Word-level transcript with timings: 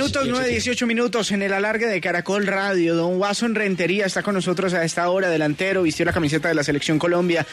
Minutos 0.00 0.28
9, 0.28 0.48
18 0.48 0.86
minutos 0.86 1.30
en 1.30 1.42
el 1.42 1.52
alargue 1.52 1.86
de 1.86 2.00
Caracol 2.00 2.46
Radio. 2.46 2.94
Don 2.94 3.18
Watson 3.20 3.54
Rentería 3.54 4.06
está 4.06 4.22
con 4.22 4.32
nosotros 4.32 4.72
a 4.72 4.82
esta 4.82 5.10
hora, 5.10 5.28
delantero, 5.28 5.82
vistió 5.82 6.06
la 6.06 6.12
camiseta 6.14 6.48
de 6.48 6.54
la 6.54 6.64
Selección 6.64 6.98
Colombia. 6.98 7.46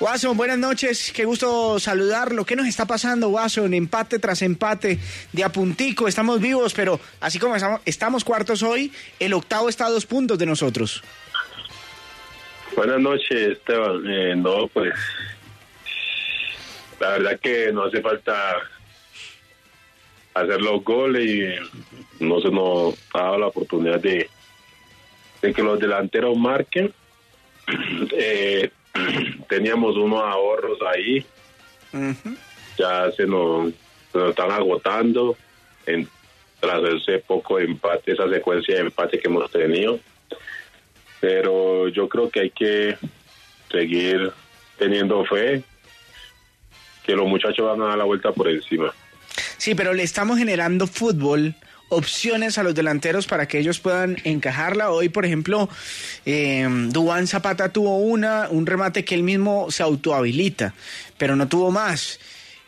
Watson, 0.00 0.34
buenas 0.34 0.56
noches, 0.56 1.12
qué 1.14 1.26
gusto 1.26 1.78
saludarlo. 1.78 2.46
¿Qué 2.46 2.56
nos 2.56 2.66
está 2.66 2.86
pasando, 2.86 3.28
Watson? 3.28 3.74
Empate 3.74 4.18
tras 4.18 4.40
empate, 4.40 4.98
de 5.34 5.44
a 5.44 5.52
puntico, 5.52 6.08
estamos 6.08 6.40
vivos, 6.40 6.72
pero 6.72 6.98
así 7.20 7.38
como 7.38 7.56
estamos, 7.56 7.82
estamos 7.84 8.24
cuartos 8.24 8.62
hoy, 8.62 8.90
el 9.20 9.34
octavo 9.34 9.68
está 9.68 9.84
a 9.84 9.90
dos 9.90 10.06
puntos 10.06 10.38
de 10.38 10.46
nosotros. 10.46 11.04
Buenas 12.74 13.00
noches, 13.00 13.58
Esteban. 13.58 14.02
Eh, 14.06 14.34
no, 14.34 14.66
pues 14.68 14.94
la 17.00 17.10
verdad 17.10 17.38
que 17.38 17.70
no 17.70 17.84
hace 17.84 18.00
falta 18.00 18.32
hacer 20.34 20.60
los 20.60 20.82
goles 20.84 21.26
y 21.28 22.24
no 22.24 22.40
se 22.40 22.50
nos 22.50 22.94
ha 23.14 23.22
dado 23.22 23.38
la 23.38 23.46
oportunidad 23.48 24.00
de, 24.00 24.28
de 25.40 25.52
que 25.52 25.62
los 25.62 25.78
delanteros 25.78 26.36
marquen. 26.36 26.92
Eh, 28.14 28.70
teníamos 29.48 29.96
unos 29.96 30.22
ahorros 30.22 30.78
ahí, 30.94 31.24
ya 32.76 33.10
se 33.12 33.26
nos, 33.26 33.72
se 34.10 34.18
nos 34.18 34.30
están 34.30 34.50
agotando 34.50 35.36
en, 35.86 36.08
tras 36.60 36.82
ese 36.84 37.18
poco 37.18 37.58
empate, 37.58 38.12
esa 38.12 38.28
secuencia 38.28 38.74
de 38.74 38.82
empate 38.82 39.18
que 39.18 39.28
hemos 39.28 39.50
tenido. 39.50 39.98
Pero 41.20 41.88
yo 41.88 42.08
creo 42.08 42.30
que 42.30 42.40
hay 42.40 42.50
que 42.50 42.96
seguir 43.70 44.32
teniendo 44.78 45.24
fe, 45.24 45.62
que 47.04 47.16
los 47.16 47.26
muchachos 47.26 47.66
van 47.66 47.82
a 47.82 47.88
dar 47.88 47.98
la 47.98 48.04
vuelta 48.04 48.32
por 48.32 48.48
encima. 48.48 48.92
Sí, 49.62 49.76
pero 49.76 49.94
le 49.94 50.02
estamos 50.02 50.38
generando 50.38 50.88
fútbol, 50.88 51.54
opciones 51.88 52.58
a 52.58 52.64
los 52.64 52.74
delanteros 52.74 53.28
para 53.28 53.46
que 53.46 53.60
ellos 53.60 53.78
puedan 53.78 54.16
encajarla. 54.24 54.90
Hoy, 54.90 55.08
por 55.08 55.24
ejemplo, 55.24 55.68
eh, 56.26 56.66
Dubán 56.88 57.28
Zapata 57.28 57.68
tuvo 57.68 57.98
una, 57.98 58.48
un 58.50 58.66
remate 58.66 59.04
que 59.04 59.14
él 59.14 59.22
mismo 59.22 59.70
se 59.70 59.84
autohabilita, 59.84 60.74
pero 61.16 61.36
no 61.36 61.46
tuvo 61.46 61.70
más. 61.70 62.18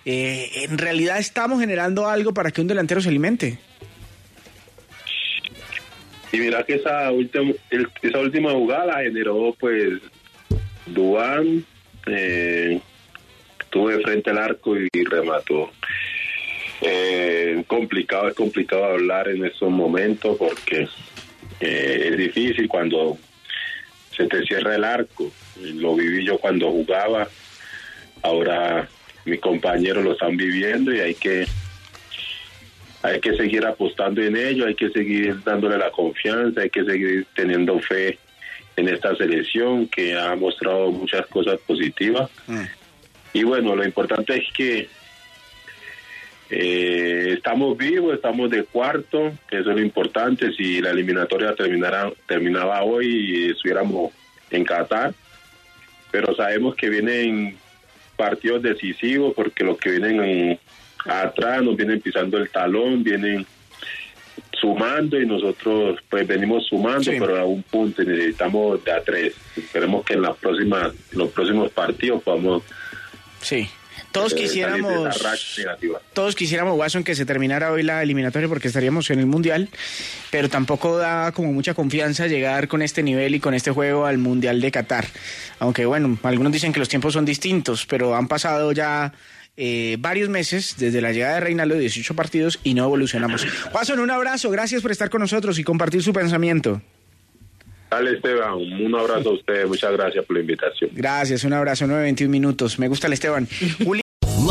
Eh, 0.05 0.49
en 0.69 0.79
realidad 0.79 1.19
estamos 1.19 1.59
generando 1.59 2.09
algo 2.09 2.33
para 2.33 2.53
que 2.53 2.61
un 2.61 2.69
delantero 2.69 3.01
se 3.01 3.09
alimente. 3.09 3.59
Y 6.31 6.39
mira 6.39 6.63
que 6.63 6.77
esa 6.77 7.11
última, 7.11 7.55
esa 8.03 8.19
última 8.21 8.53
jugada 8.53 8.87
la 8.87 9.03
generó 9.03 9.53
pues 9.59 9.95
Duan, 10.87 11.65
eh, 12.07 12.81
tuve 13.71 14.01
frente 14.01 14.31
al 14.31 14.39
arco 14.39 14.77
y, 14.77 14.89
remató. 15.11 15.73
Eh, 16.87 17.65
complicado, 17.67 18.29
es 18.29 18.35
complicado 18.35 18.85
hablar 18.85 19.29
en 19.29 19.43
estos 19.45 19.71
momentos 19.71 20.37
porque 20.37 20.87
eh, 21.59 22.09
es 22.11 22.19
difícil 22.19 22.69
cuando 22.69 23.17
se 24.15 24.27
te 24.27 24.43
cierra 24.45 24.75
el 24.75 24.85
arco. 24.85 25.33
Lo 25.61 25.95
viví 25.97 26.27
yo 26.27 26.37
cuando 26.39 26.71
jugaba, 26.71 27.27
ahora 28.23 28.87
mis 29.25 29.41
compañeros 29.41 30.05
lo 30.05 30.13
están 30.13 30.37
viviendo 30.37 30.95
y 30.95 31.01
hay 31.01 31.15
que 31.15 31.47
hay 33.03 33.21
que 33.21 33.35
seguir 33.35 33.65
apostando 33.67 34.23
en 34.23 34.37
ello, 34.37 34.67
hay 34.67 34.75
que 34.75 34.91
seguir 34.91 35.43
dándole 35.43 35.77
la 35.79 35.91
confianza, 35.91 36.63
hay 36.63 36.71
que 36.71 36.85
seguir 36.85 37.27
teniendo 37.35 37.79
fe 37.81 38.19
en 38.77 38.89
esta 38.89 39.15
selección 39.17 39.89
que 39.89 40.19
ha 40.19 40.35
mostrado 40.37 40.91
muchas 40.91 41.27
cosas 41.27 41.59
positivas. 41.67 42.31
Y 43.33 43.43
bueno, 43.43 43.75
lo 43.77 43.85
importante 43.85 44.37
es 44.37 44.45
que 44.55 44.89
eh, 46.57 47.33
estamos 47.37 47.77
vivos, 47.77 48.15
estamos 48.15 48.49
de 48.51 48.63
cuarto, 48.65 49.33
que 49.49 49.59
eso 49.59 49.71
es 49.71 49.77
lo 49.77 49.83
importante. 49.83 50.53
Si 50.53 50.81
la 50.81 50.91
eliminatoria 50.91 51.55
terminara, 51.55 52.13
terminaba 52.29 52.83
hoy 52.85 53.07
y 53.09 53.51
estuviéramos 53.51 54.13
en 54.51 54.65
Qatar, 54.65 55.13
pero 56.13 56.35
sabemos 56.37 56.77
que 56.77 56.89
vienen 56.89 57.57
partidos 58.17 58.63
decisivos 58.63 59.35
porque 59.35 59.65
los 59.65 59.79
que 59.79 59.91
vienen 59.91 60.23
en- 60.23 60.59
atrás 61.07 61.61
nos 61.63 61.77
vienen 61.77 62.01
pisando 62.01 62.39
el 62.39 62.49
talón, 62.51 63.03
vienen 63.03 63.45
sumando 64.61 65.21
y 65.21 65.27
nosotros 65.27 65.99
pues 66.09 66.27
venimos 66.27 66.67
sumando, 66.67 67.11
Sí. 67.11 67.17
pero 67.19 67.37
a 67.39 67.45
un 67.45 67.63
punto 67.65 68.03
y 68.03 68.07
necesitamos 68.07 68.83
de 68.85 68.93
a 68.93 69.03
tres. 69.03 69.35
Esperemos 69.57 70.05
que 70.05 70.15
en 70.15 70.23
las 70.23 70.37
próximas, 70.37 70.93
en 71.13 71.19
los 71.19 71.31
próximos 71.31 71.71
partidos 71.73 72.23
podamos 72.23 72.63
Sí. 73.41 73.67
Todos 74.15 74.33
eh, 74.33 74.37
quisiéramos, 74.37 75.27
todos 76.13 76.37
quisiéramos, 76.37 76.79
Watson, 76.79 77.03
que 77.03 77.17
se 77.17 77.27
terminara 77.27 77.73
hoy 77.73 77.83
la 77.83 78.01
eliminatoria 78.01 78.49
porque 78.49 78.69
estaríamos 78.69 79.11
en 79.11 79.19
el 79.19 79.27
Mundial, 79.27 79.69
pero 80.31 80.49
tampoco 80.49 80.97
da 80.97 81.33
como 81.33 81.53
mucha 81.53 81.75
confianza 81.75 82.29
llegar 82.29 82.69
con 82.69 82.81
este 82.81 83.03
nivel 83.03 83.35
y 83.35 83.41
con 83.41 83.55
este 83.55 83.73
juego 83.73 84.07
al 84.07 84.19
Mundial 84.19 84.61
de 84.61 84.71
Qatar. 84.71 85.07
Aunque 85.59 85.85
bueno, 85.85 86.17
algunos 86.23 86.53
dicen 86.53 86.73
que 86.73 86.79
los 86.79 86.89
tiempos 86.89 87.13
son 87.13 87.25
distintos, 87.25 87.87
pero 87.87 88.15
han 88.15 88.29
pasado 88.29 88.71
ya 88.71 89.13
eh, 89.57 89.97
varios 89.99 90.29
meses 90.29 90.77
desde 90.79 91.01
la 91.01 91.11
llegada 91.11 91.35
de 91.35 91.41
Reinaldo, 91.41 91.75
18 91.75 92.15
partidos, 92.15 92.61
y 92.63 92.75
no 92.75 92.85
evolucionamos. 92.85 93.45
Watson, 93.75 93.99
un 93.99 94.13
abrazo, 94.13 94.49
gracias 94.49 94.81
por 94.81 94.93
estar 94.93 95.11
con 95.11 95.23
nosotros 95.23 95.59
y 95.59 95.65
compartir 95.65 96.05
su 96.05 96.13
pensamiento. 96.13 96.81
Dale 97.91 98.13
Esteban, 98.13 98.55
un 98.55 98.95
abrazo 98.95 99.31
a 99.31 99.33
ustedes, 99.33 99.67
muchas 99.67 99.93
gracias 99.93 100.25
por 100.25 100.37
la 100.37 100.41
invitación. 100.41 100.91
Gracias, 100.95 101.43
un 101.43 101.53
abrazo, 101.53 101.85
9.21 101.87 102.29
minutos. 102.29 102.79
Me 102.79 102.87
gusta 102.87 103.09
el 103.09 103.13
Esteban. 103.13 103.49